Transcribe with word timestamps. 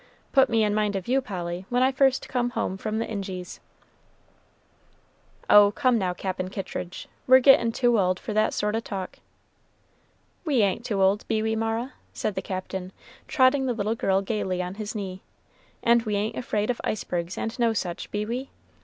Put 0.31 0.49
me 0.49 0.63
in 0.63 0.73
mind 0.73 0.95
of 0.95 1.07
you, 1.07 1.21
Polly, 1.21 1.67
when 1.69 1.83
I 1.83 1.91
first 1.91 2.27
come 2.27 2.49
home 2.49 2.75
from 2.75 2.97
the 2.97 3.05
Injies." 3.05 3.59
"Oh, 5.47 5.69
come 5.73 5.99
now, 5.99 6.11
Cap'n 6.11 6.49
Kittridge! 6.49 7.07
we're 7.27 7.37
gettin' 7.39 7.71
too 7.71 7.99
old 7.99 8.19
for 8.19 8.33
that 8.33 8.51
sort 8.51 8.75
o' 8.75 8.79
talk." 8.79 9.19
"We 10.43 10.63
ain't 10.63 10.83
too 10.83 11.03
old, 11.03 11.27
be 11.27 11.43
we, 11.43 11.55
Mara?" 11.55 11.93
said 12.13 12.33
the 12.33 12.41
Captain, 12.41 12.91
trotting 13.27 13.67
the 13.67 13.73
little 13.73 13.93
girl 13.93 14.23
gayly 14.23 14.59
on 14.59 14.73
his 14.73 14.95
knee; 14.95 15.21
"and 15.83 16.01
we 16.01 16.15
ain't 16.15 16.35
afraid 16.35 16.71
of 16.71 16.81
icebergs 16.83 17.37
and 17.37 17.59
no 17.59 17.71
sich, 17.71 18.09
be 18.09 18.25
we? 18.25 18.49